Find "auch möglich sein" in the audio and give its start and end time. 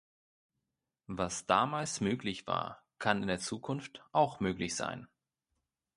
4.13-5.07